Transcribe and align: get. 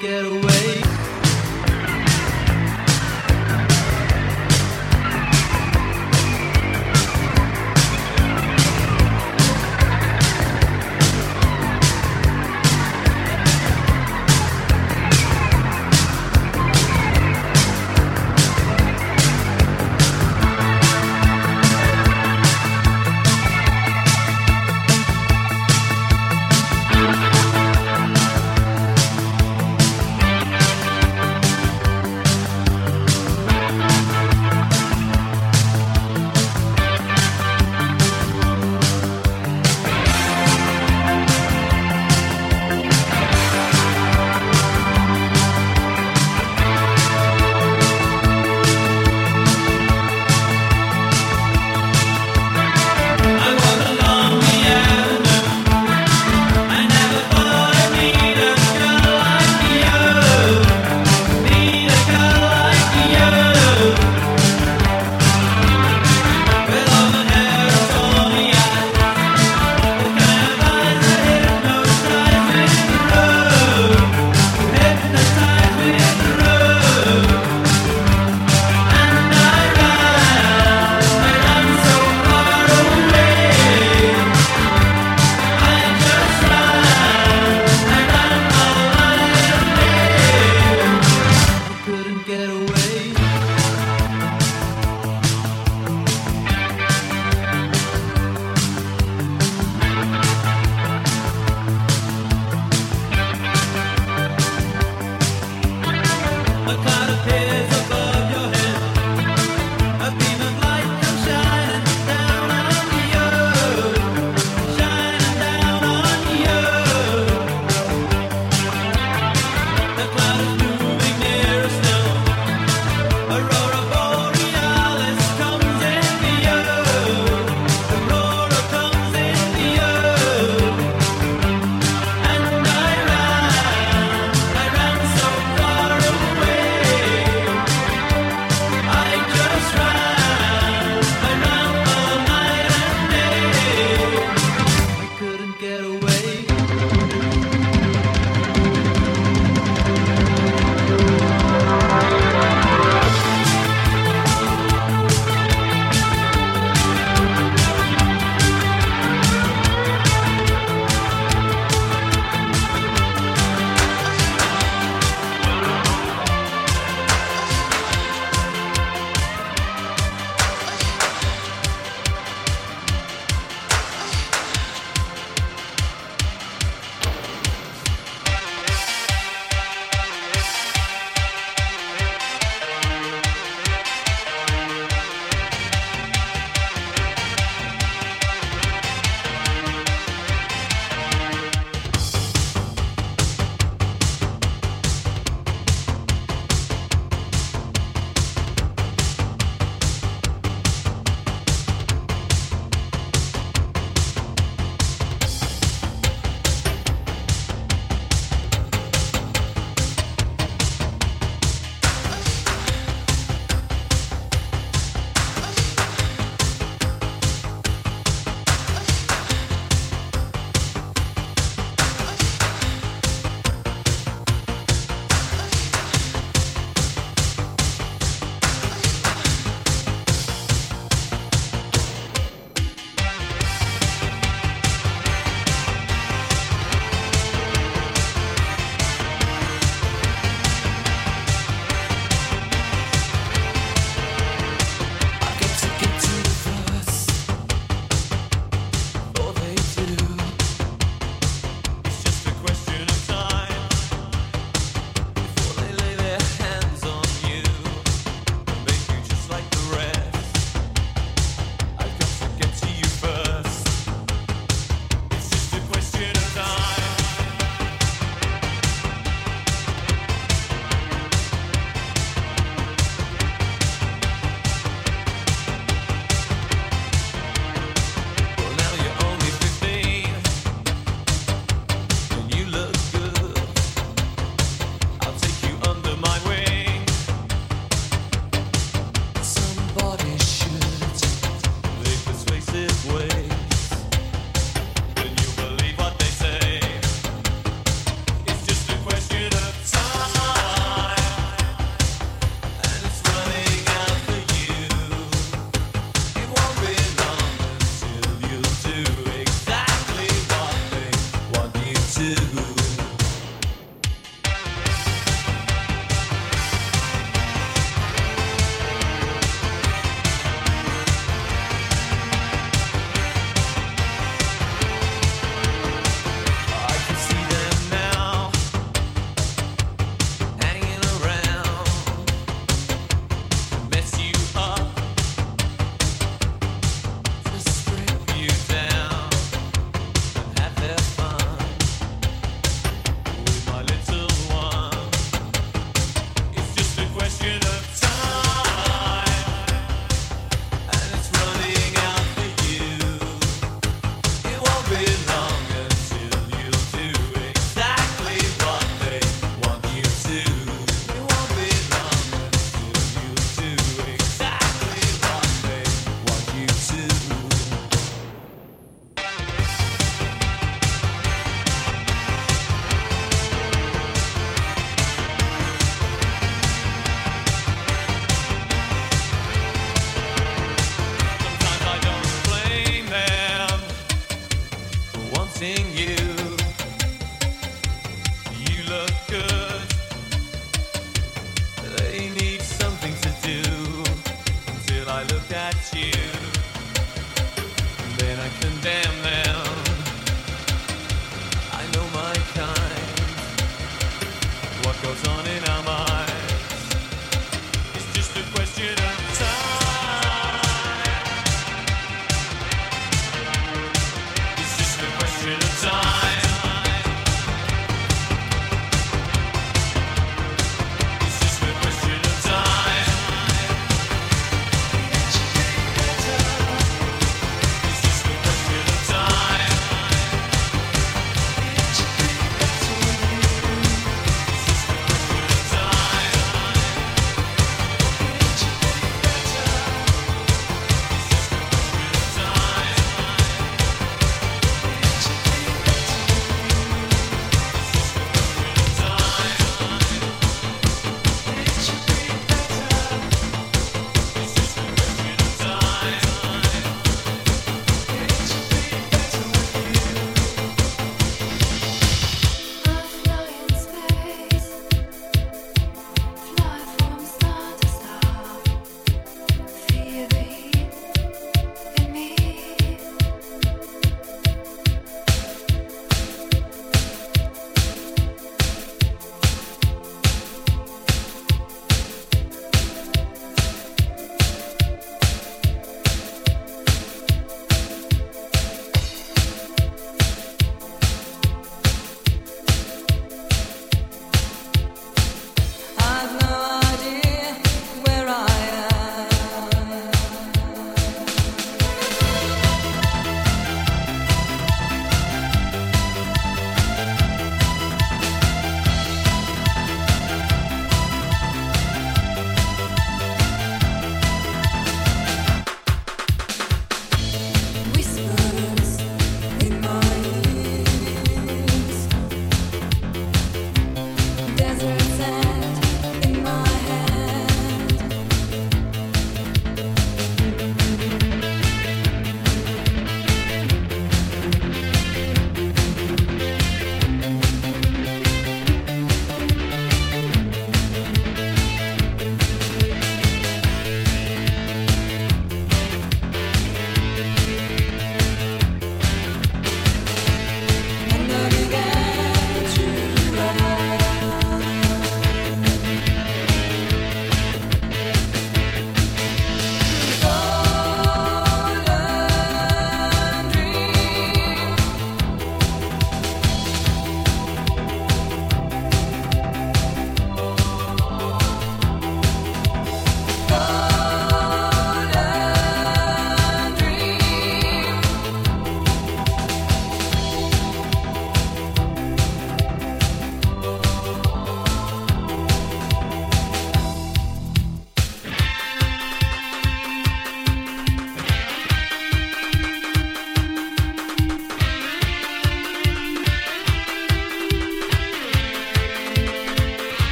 get. 0.00 0.39